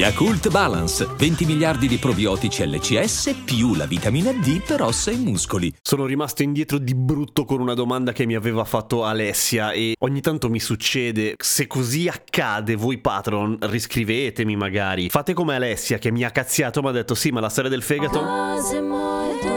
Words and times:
Yakult 0.00 0.48
Balance, 0.48 1.06
20 1.14 1.44
miliardi 1.44 1.86
di 1.86 1.98
probiotici 1.98 2.66
LCS 2.66 3.42
più 3.44 3.74
la 3.74 3.84
vitamina 3.84 4.32
D 4.32 4.62
per 4.62 4.80
ossa 4.80 5.10
e 5.10 5.16
muscoli. 5.16 5.70
Sono 5.82 6.06
rimasto 6.06 6.42
indietro 6.42 6.78
di 6.78 6.94
brutto 6.94 7.44
con 7.44 7.60
una 7.60 7.74
domanda 7.74 8.12
che 8.12 8.24
mi 8.24 8.34
aveva 8.34 8.64
fatto 8.64 9.04
Alessia 9.04 9.72
e 9.72 9.94
ogni 9.98 10.22
tanto 10.22 10.48
mi 10.48 10.58
succede, 10.58 11.34
se 11.36 11.66
così 11.66 12.08
accade 12.08 12.76
voi 12.76 12.96
patron, 12.96 13.58
riscrivetemi 13.60 14.56
magari. 14.56 15.10
Fate 15.10 15.34
come 15.34 15.56
Alessia 15.56 15.98
che 15.98 16.10
mi 16.10 16.24
ha 16.24 16.30
cazziato, 16.30 16.80
mi 16.80 16.88
ha 16.88 16.92
detto 16.92 17.14
sì 17.14 17.30
ma 17.30 17.40
la 17.40 17.50
storia 17.50 17.68
del 17.68 17.82
fegato... 17.82 18.20
Cose 18.20 18.80
molto, 18.80 19.48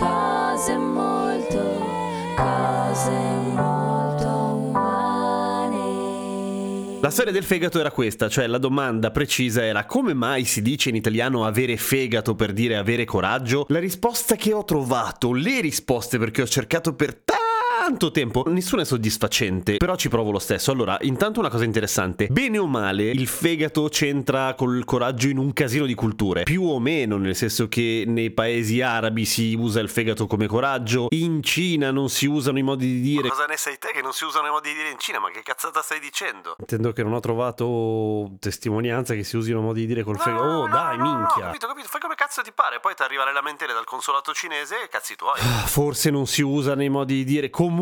cose 0.00 0.76
molto, 0.76 1.86
cose 2.34 3.12
molto 3.12 3.79
La 7.02 7.08
storia 7.08 7.32
del 7.32 7.44
fegato 7.44 7.80
era 7.80 7.90
questa, 7.90 8.28
cioè 8.28 8.46
la 8.46 8.58
domanda 8.58 9.10
precisa 9.10 9.64
era 9.64 9.86
come 9.86 10.12
mai 10.12 10.44
si 10.44 10.60
dice 10.60 10.90
in 10.90 10.96
italiano 10.96 11.46
avere 11.46 11.78
fegato 11.78 12.34
per 12.34 12.52
dire 12.52 12.76
avere 12.76 13.06
coraggio? 13.06 13.64
La 13.70 13.78
risposta 13.78 14.36
che 14.36 14.52
ho 14.52 14.64
trovato, 14.64 15.32
le 15.32 15.62
risposte 15.62 16.18
perché 16.18 16.42
ho 16.42 16.46
cercato 16.46 16.94
per 16.94 17.14
tanto 17.90 18.12
tempo, 18.12 18.44
nessuna 18.46 18.82
è 18.82 18.84
soddisfacente, 18.84 19.76
però 19.76 19.96
ci 19.96 20.08
provo 20.08 20.30
lo 20.30 20.38
stesso. 20.38 20.70
Allora, 20.70 20.96
intanto 21.00 21.40
una 21.40 21.48
cosa 21.48 21.64
interessante, 21.64 22.28
bene 22.28 22.56
o 22.56 22.68
male, 22.68 23.10
il 23.10 23.26
fegato 23.26 23.88
c'entra 23.88 24.54
col 24.54 24.84
coraggio 24.84 25.26
in 25.26 25.38
un 25.38 25.52
casino 25.52 25.86
di 25.86 25.94
culture, 25.94 26.44
più 26.44 26.62
o 26.62 26.78
meno, 26.78 27.16
nel 27.16 27.34
senso 27.34 27.68
che 27.68 28.04
nei 28.06 28.30
paesi 28.30 28.80
arabi 28.80 29.24
si 29.24 29.56
usa 29.58 29.80
il 29.80 29.88
fegato 29.88 30.28
come 30.28 30.46
coraggio, 30.46 31.08
in 31.10 31.42
Cina 31.42 31.90
non 31.90 32.08
si 32.08 32.26
usano 32.26 32.60
i 32.60 32.62
modi 32.62 32.86
di 32.86 33.00
dire... 33.00 33.28
Cosa 33.28 33.46
ne 33.46 33.56
sai 33.56 33.76
te 33.76 33.88
che 33.92 34.02
non 34.02 34.12
si 34.12 34.22
usano 34.22 34.46
i 34.46 34.50
modi 34.50 34.68
di 34.68 34.76
dire 34.76 34.90
in 34.90 34.98
Cina? 34.98 35.18
Ma 35.18 35.30
che 35.30 35.42
cazzata 35.42 35.82
stai 35.82 35.98
dicendo? 35.98 36.54
Intendo 36.60 36.92
che 36.92 37.02
non 37.02 37.12
ho 37.12 37.20
trovato 37.20 38.30
testimonianza 38.38 39.14
che 39.14 39.24
si 39.24 39.36
usino 39.36 39.60
modi 39.60 39.80
di 39.80 39.86
dire 39.86 40.04
col 40.04 40.16
fegato. 40.16 40.44
Oh, 40.44 40.68
dai, 40.68 40.96
minchia. 40.96 41.46
capito, 41.46 41.66
capito, 41.66 41.88
fai 41.88 42.00
come 42.00 42.14
cazzo 42.14 42.40
ti 42.42 42.52
pare, 42.54 42.78
poi 42.78 42.94
ti 42.94 43.02
arriva 43.02 43.24
le 43.24 43.32
lamentele 43.32 43.72
dal 43.72 43.84
consolato 43.84 44.32
cinese 44.32 44.84
e 44.84 44.88
cazzi 44.88 45.16
tuoi. 45.16 45.40
Ah, 45.40 45.66
Forse 45.66 46.10
non 46.10 46.28
si 46.28 46.42
usa 46.42 46.76
nei 46.76 46.88
modi 46.88 47.16
di 47.16 47.24
dire 47.24 47.50
comunque, 47.50 47.78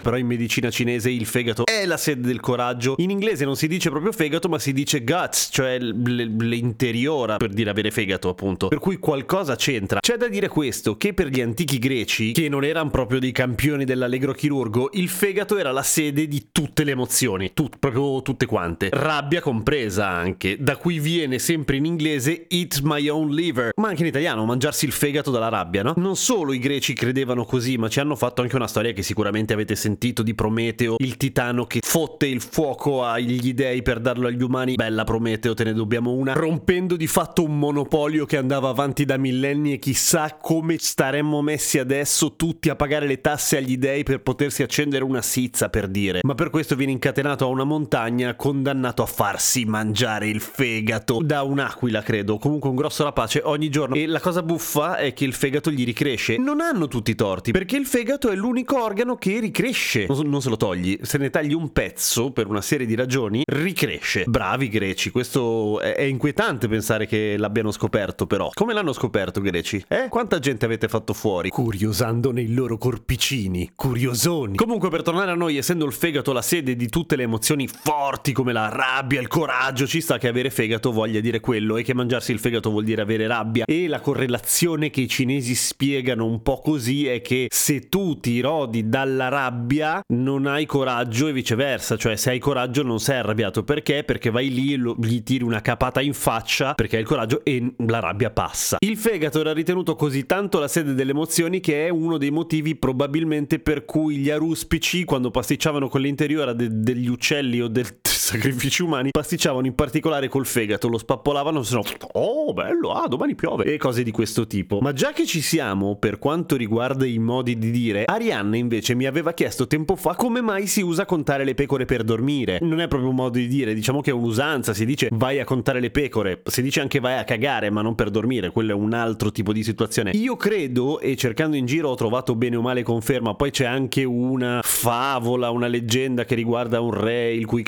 però 0.00 0.16
in 0.16 0.26
medicina 0.26 0.70
cinese 0.70 1.10
il 1.10 1.26
fegato 1.26 1.64
è 1.66 1.84
la 1.86 1.96
sede 1.96 2.26
del 2.26 2.40
coraggio. 2.40 2.94
In 2.98 3.10
inglese 3.10 3.44
non 3.44 3.56
si 3.56 3.66
dice 3.68 3.90
proprio 3.90 4.12
fegato, 4.12 4.48
ma 4.48 4.58
si 4.58 4.72
dice 4.72 5.02
guts, 5.02 5.48
cioè 5.50 5.78
l'interiora 5.78 7.36
per 7.36 7.50
dire 7.50 7.70
avere 7.70 7.90
fegato, 7.90 8.28
appunto. 8.28 8.68
Per 8.68 8.78
cui 8.78 8.98
qualcosa 8.98 9.56
c'entra. 9.56 10.00
C'è 10.00 10.16
da 10.16 10.28
dire 10.28 10.48
questo, 10.48 10.96
che 10.96 11.14
per 11.14 11.28
gli 11.28 11.40
antichi 11.40 11.78
greci, 11.78 12.32
che 12.32 12.48
non 12.48 12.64
erano 12.64 12.90
proprio 12.90 13.18
dei 13.18 13.32
campioni 13.32 13.84
dell'allegro 13.84 14.32
chirurgo, 14.32 14.90
il 14.92 15.08
fegato 15.08 15.58
era 15.58 15.72
la 15.72 15.82
sede 15.82 16.28
di 16.28 16.48
tutte 16.52 16.84
le 16.84 16.92
emozioni, 16.92 17.52
tut- 17.54 17.78
proprio 17.78 18.22
tutte 18.22 18.46
quante. 18.46 18.90
Rabbia 18.92 19.40
compresa 19.40 20.08
anche, 20.08 20.56
da 20.60 20.76
cui 20.76 20.98
viene 20.98 21.38
sempre 21.38 21.76
in 21.76 21.84
inglese 21.84 22.46
eat 22.48 22.80
my 22.82 23.08
own 23.08 23.30
liver, 23.30 23.72
ma 23.76 23.88
anche 23.88 24.02
in 24.02 24.08
italiano 24.08 24.44
mangiarsi 24.44 24.84
il 24.84 24.92
fegato 24.92 25.30
dalla 25.30 25.48
rabbia, 25.48 25.82
no? 25.82 25.94
Non 25.96 26.16
solo 26.16 26.52
i 26.52 26.58
greci 26.58 26.92
credevano 26.94 27.44
così, 27.44 27.76
ma 27.76 27.88
ci 27.88 28.00
hanno 28.00 28.16
fatto 28.16 28.42
anche 28.42 28.56
una 28.56 28.68
storia 28.68 28.92
che 28.92 29.02
sicuramente 29.14 29.52
avete 29.52 29.76
sentito 29.76 30.24
di 30.24 30.34
Prometeo, 30.34 30.96
il 30.98 31.16
titano 31.16 31.66
che 31.66 31.78
fotte 31.84 32.26
il 32.26 32.40
fuoco 32.40 33.04
agli 33.04 33.54
dei 33.54 33.80
per 33.80 34.00
darlo 34.00 34.26
agli 34.26 34.42
umani. 34.42 34.74
Bella 34.74 35.04
Prometeo, 35.04 35.54
te 35.54 35.62
ne 35.62 35.72
dobbiamo 35.72 36.10
una, 36.10 36.32
rompendo 36.32 36.96
di 36.96 37.06
fatto 37.06 37.44
un 37.44 37.56
monopolio 37.56 38.26
che 38.26 38.36
andava 38.38 38.70
avanti 38.70 39.04
da 39.04 39.16
millenni 39.16 39.72
e 39.72 39.78
chissà 39.78 40.36
come 40.40 40.78
staremmo 40.78 41.42
messi 41.42 41.78
adesso 41.78 42.34
tutti 42.34 42.70
a 42.70 42.74
pagare 42.74 43.06
le 43.06 43.20
tasse 43.20 43.58
agli 43.58 43.78
dei 43.78 44.02
per 44.02 44.20
potersi 44.20 44.64
accendere 44.64 45.04
una 45.04 45.22
sizza 45.22 45.68
per 45.68 45.86
dire. 45.86 46.18
Ma 46.24 46.34
per 46.34 46.50
questo 46.50 46.74
viene 46.74 46.90
incatenato 46.90 47.44
a 47.44 47.48
una 47.48 47.62
montagna, 47.62 48.34
condannato 48.34 49.04
a 49.04 49.06
farsi 49.06 49.64
mangiare 49.64 50.26
il 50.26 50.40
fegato 50.40 51.20
da 51.22 51.44
un'aquila, 51.44 52.02
credo, 52.02 52.38
comunque 52.38 52.68
un 52.68 52.74
grosso 52.74 53.04
rapace 53.04 53.42
ogni 53.44 53.68
giorno. 53.68 53.94
E 53.94 54.06
la 54.06 54.18
cosa 54.18 54.42
buffa 54.42 54.96
è 54.96 55.12
che 55.12 55.24
il 55.24 55.34
fegato 55.34 55.70
gli 55.70 55.84
ricresce. 55.84 56.36
Non 56.36 56.60
hanno 56.60 56.88
tutti 56.88 57.12
i 57.12 57.14
torti, 57.14 57.52
perché 57.52 57.76
il 57.76 57.86
fegato 57.86 58.30
è 58.30 58.34
l'unico 58.34 58.82
organo 58.82 59.03
che 59.12 59.38
ricresce. 59.40 60.06
Non, 60.08 60.26
non 60.28 60.40
se 60.40 60.48
lo 60.48 60.56
togli, 60.56 60.98
se 61.02 61.18
ne 61.18 61.28
tagli 61.30 61.52
un 61.52 61.70
pezzo 61.70 62.32
per 62.32 62.46
una 62.46 62.62
serie 62.62 62.86
di 62.86 62.94
ragioni, 62.94 63.42
ricresce. 63.44 64.24
Bravi 64.26 64.68
greci, 64.68 65.10
questo 65.10 65.80
è, 65.80 65.94
è 65.94 66.02
inquietante 66.02 66.66
pensare 66.66 67.06
che 67.06 67.36
l'abbiano 67.36 67.70
scoperto 67.70 68.26
però. 68.26 68.50
Come 68.54 68.72
l'hanno 68.72 68.92
scoperto 68.94 69.40
greci? 69.40 69.84
Eh? 69.86 70.06
Quanta 70.08 70.38
gente 70.38 70.64
avete 70.64 70.88
fatto 70.88 71.12
fuori? 71.12 71.50
Curiosando 71.50 72.32
nei 72.32 72.52
loro 72.54 72.78
corpicini, 72.78 73.72
curiosoni. 73.74 74.56
Comunque 74.56 74.88
per 74.88 75.02
tornare 75.02 75.30
a 75.30 75.34
noi, 75.34 75.58
essendo 75.58 75.84
il 75.84 75.92
fegato 75.92 76.32
la 76.32 76.42
sede 76.42 76.74
di 76.74 76.88
tutte 76.88 77.16
le 77.16 77.24
emozioni 77.24 77.68
forti 77.68 78.32
come 78.32 78.52
la 78.52 78.68
rabbia, 78.68 79.20
il 79.20 79.28
coraggio, 79.28 79.86
ci 79.86 80.00
sta 80.00 80.16
che 80.18 80.28
avere 80.28 80.48
fegato 80.50 80.90
voglia 80.90 81.20
dire 81.20 81.40
quello 81.40 81.76
e 81.76 81.82
che 81.82 81.92
mangiarsi 81.94 82.32
il 82.32 82.38
fegato 82.38 82.70
vuol 82.70 82.84
dire 82.84 83.02
avere 83.02 83.26
rabbia. 83.26 83.64
E 83.66 83.88
la 83.88 84.00
correlazione 84.00 84.90
che 84.90 85.02
i 85.02 85.08
cinesi 85.08 85.54
spiegano 85.54 86.24
un 86.24 86.42
po' 86.42 86.60
così 86.60 87.06
è 87.06 87.20
che 87.20 87.48
se 87.50 87.88
tu 87.88 88.18
ti 88.20 88.40
rodi 88.40 88.88
dalla 88.94 89.26
rabbia 89.26 90.02
non 90.14 90.46
hai 90.46 90.66
coraggio 90.66 91.26
e 91.26 91.32
viceversa, 91.32 91.96
cioè 91.96 92.14
se 92.14 92.30
hai 92.30 92.38
coraggio 92.38 92.84
non 92.84 93.00
sei 93.00 93.18
arrabbiato 93.18 93.64
perché? 93.64 94.04
Perché 94.04 94.30
vai 94.30 94.54
lì 94.54 94.72
e 94.72 94.76
lo- 94.76 94.94
gli 95.00 95.20
tiri 95.24 95.42
una 95.42 95.60
capata 95.60 96.00
in 96.00 96.14
faccia 96.14 96.74
perché 96.74 96.94
hai 96.94 97.02
il 97.02 97.08
coraggio 97.08 97.42
e 97.44 97.74
la 97.78 97.98
rabbia 97.98 98.30
passa. 98.30 98.76
Il 98.78 98.96
fegato 98.96 99.40
era 99.40 99.52
ritenuto 99.52 99.96
così 99.96 100.26
tanto 100.26 100.60
la 100.60 100.68
sede 100.68 100.94
delle 100.94 101.10
emozioni 101.10 101.58
che 101.58 101.86
è 101.86 101.88
uno 101.88 102.18
dei 102.18 102.30
motivi 102.30 102.76
probabilmente 102.76 103.58
per 103.58 103.84
cui 103.84 104.18
gli 104.18 104.30
aruspici 104.30 105.02
quando 105.02 105.32
pasticciavano 105.32 105.88
con 105.88 106.00
l'interiore 106.00 106.54
de- 106.54 106.68
degli 106.70 107.08
uccelli 107.08 107.60
o 107.60 107.66
del 107.66 107.98
sacrifici 108.24 108.82
umani 108.82 109.10
pasticciavano 109.10 109.66
in 109.66 109.74
particolare 109.74 110.28
col 110.28 110.46
fegato, 110.46 110.88
lo 110.88 110.96
spappolavano, 110.96 111.62
se 111.62 111.74
no 111.74 111.82
oh 112.12 112.54
bello, 112.54 112.92
ah 112.92 113.06
domani 113.06 113.34
piove 113.34 113.64
e 113.64 113.76
cose 113.76 114.02
di 114.02 114.10
questo 114.10 114.46
tipo. 114.46 114.78
Ma 114.80 114.94
già 114.94 115.12
che 115.12 115.26
ci 115.26 115.42
siamo 115.42 115.96
per 115.96 116.18
quanto 116.18 116.56
riguarda 116.56 117.04
i 117.04 117.18
modi 117.18 117.58
di 117.58 117.70
dire, 117.70 118.04
Arianna 118.06 118.56
invece 118.56 118.94
mi 118.94 119.04
aveva 119.04 119.34
chiesto 119.34 119.66
tempo 119.66 119.94
fa 119.94 120.14
come 120.14 120.40
mai 120.40 120.66
si 120.66 120.80
usa 120.80 121.04
contare 121.04 121.44
le 121.44 121.52
pecore 121.52 121.84
per 121.84 122.02
dormire. 122.02 122.60
Non 122.62 122.80
è 122.80 122.88
proprio 122.88 123.10
un 123.10 123.16
modo 123.16 123.36
di 123.36 123.46
dire, 123.46 123.74
diciamo 123.74 124.00
che 124.00 124.08
è 124.10 124.14
un'usanza, 124.14 124.72
si 124.72 124.86
dice 124.86 125.08
vai 125.12 125.38
a 125.38 125.44
contare 125.44 125.78
le 125.78 125.90
pecore, 125.90 126.40
si 126.46 126.62
dice 126.62 126.80
anche 126.80 127.00
vai 127.00 127.18
a 127.18 127.24
cagare, 127.24 127.68
ma 127.68 127.82
non 127.82 127.94
per 127.94 128.08
dormire, 128.08 128.52
quello 128.52 128.70
è 128.70 128.74
un 128.74 128.94
altro 128.94 129.32
tipo 129.32 129.52
di 129.52 129.62
situazione. 129.62 130.12
Io 130.12 130.36
credo 130.36 130.98
e 130.98 131.14
cercando 131.14 131.56
in 131.56 131.66
giro 131.66 131.90
ho 131.90 131.94
trovato 131.94 132.34
bene 132.34 132.56
o 132.56 132.62
male 132.62 132.82
conferma, 132.82 133.34
poi 133.34 133.50
c'è 133.50 133.66
anche 133.66 134.02
una 134.02 134.60
favola, 134.62 135.50
una 135.50 135.66
leggenda 135.66 136.24
che 136.24 136.34
riguarda 136.34 136.80
un 136.80 136.92
re 136.94 137.34
il 137.34 137.44
cui 137.44 137.62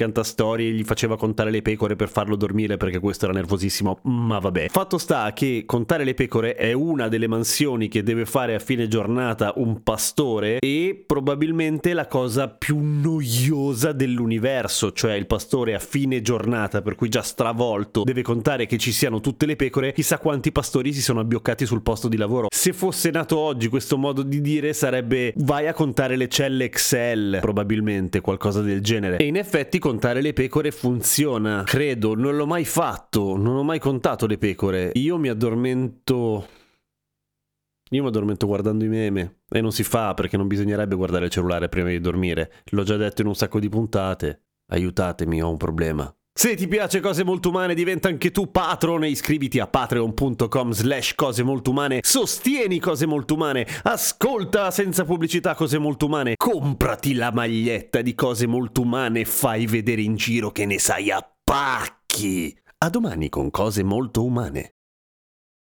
cantastorie 0.46 0.70
gli 0.70 0.84
faceva 0.84 1.16
contare 1.16 1.50
le 1.50 1.62
pecore 1.62 1.96
per 1.96 2.08
farlo 2.08 2.36
dormire 2.36 2.76
perché 2.76 3.00
questo 3.00 3.24
era 3.24 3.34
nervosissimo, 3.34 3.98
ma 4.02 4.38
vabbè. 4.38 4.68
Fatto 4.68 4.98
sta 4.98 5.32
che 5.32 5.64
contare 5.66 6.04
le 6.04 6.14
pecore 6.14 6.54
è 6.54 6.72
una 6.72 7.08
delle 7.08 7.26
mansioni 7.26 7.88
che 7.88 8.02
deve 8.02 8.24
fare 8.24 8.54
a 8.54 8.58
fine 8.58 8.88
giornata 8.88 9.52
un 9.56 9.82
pastore 9.82 10.58
e 10.60 11.02
probabilmente 11.04 11.92
la 11.92 12.06
cosa 12.06 12.48
più 12.48 12.78
noiosa 12.80 13.92
dell'universo, 13.92 14.92
cioè 14.92 15.14
il 15.14 15.26
pastore 15.26 15.74
a 15.74 15.78
fine 15.78 16.20
giornata, 16.22 16.82
per 16.82 16.94
cui 16.94 17.08
già 17.08 17.22
stravolto, 17.22 18.04
deve 18.04 18.22
contare 18.22 18.66
che 18.66 18.78
ci 18.78 18.92
siano 18.92 19.20
tutte 19.20 19.46
le 19.46 19.56
pecore, 19.56 19.92
chissà 19.92 20.18
quanti 20.18 20.52
pastori 20.52 20.92
si 20.92 21.02
sono 21.02 21.20
abbioccati 21.20 21.66
sul 21.66 21.82
posto 21.82 22.08
di 22.08 22.16
lavoro. 22.16 22.48
Se 22.54 22.72
fosse 22.72 23.10
nato 23.10 23.38
oggi 23.38 23.68
questo 23.68 23.96
modo 23.96 24.22
di 24.22 24.40
dire 24.40 24.72
sarebbe 24.72 25.32
vai 25.36 25.66
a 25.66 25.72
contare 25.72 26.16
le 26.16 26.28
celle 26.28 26.64
Excel, 26.64 27.38
probabilmente 27.40 28.20
qualcosa 28.20 28.60
del 28.60 28.80
genere. 28.80 29.16
E 29.16 29.26
in 29.26 29.36
effetti 29.36 29.78
contare 29.78 30.20
le 30.20 30.32
pecore 30.36 30.70
funziona, 30.70 31.62
credo, 31.64 32.14
non 32.14 32.36
l'ho 32.36 32.46
mai 32.46 32.66
fatto, 32.66 33.38
non 33.38 33.56
ho 33.56 33.62
mai 33.62 33.78
contato 33.78 34.26
le 34.26 34.36
pecore. 34.36 34.90
Io 34.96 35.16
mi 35.16 35.30
addormento 35.30 36.46
io 37.88 38.02
mi 38.02 38.08
addormento 38.08 38.46
guardando 38.46 38.84
i 38.84 38.88
meme 38.88 39.44
e 39.48 39.62
non 39.62 39.72
si 39.72 39.82
fa 39.82 40.12
perché 40.12 40.36
non 40.36 40.46
bisognerebbe 40.46 40.94
guardare 40.94 41.24
il 41.24 41.30
cellulare 41.30 41.70
prima 41.70 41.88
di 41.88 42.00
dormire. 42.00 42.52
L'ho 42.72 42.82
già 42.82 42.98
detto 42.98 43.22
in 43.22 43.28
un 43.28 43.34
sacco 43.34 43.58
di 43.58 43.70
puntate. 43.70 44.42
Aiutatemi, 44.66 45.40
ho 45.40 45.48
un 45.48 45.56
problema. 45.56 46.14
Se 46.38 46.54
ti 46.54 46.68
piace 46.68 47.00
Cose 47.00 47.24
Molto 47.24 47.48
Umane 47.48 47.72
diventa 47.72 48.08
anche 48.08 48.30
tu 48.30 48.50
patron 48.50 49.02
e 49.04 49.08
iscriviti 49.08 49.58
a 49.58 49.66
patreon.com 49.66 50.70
slash 50.70 51.14
cose 51.14 51.42
molto 51.42 51.70
umane, 51.70 52.00
sostieni 52.02 52.78
Cose 52.78 53.06
Molto 53.06 53.32
Umane, 53.32 53.66
ascolta 53.84 54.70
senza 54.70 55.06
pubblicità 55.06 55.54
Cose 55.54 55.78
Molto 55.78 56.04
Umane, 56.04 56.34
comprati 56.36 57.14
la 57.14 57.32
maglietta 57.32 58.02
di 58.02 58.14
Cose 58.14 58.46
Molto 58.46 58.82
Umane. 58.82 59.20
E 59.20 59.24
fai 59.24 59.64
vedere 59.64 60.02
in 60.02 60.16
giro 60.16 60.50
che 60.50 60.66
ne 60.66 60.78
sai 60.78 61.10
a 61.10 61.26
pacchi. 61.42 62.54
A 62.84 62.90
domani 62.90 63.30
con 63.30 63.50
Cose 63.50 63.82
Molto 63.82 64.22
Umane. 64.22 64.75